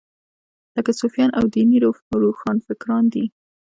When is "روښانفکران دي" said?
2.23-3.25